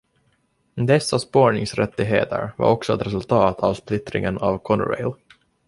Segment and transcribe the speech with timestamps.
[0.75, 5.13] Dessa spårningsrättigheter var också ett resultat av splittringen av Conrail.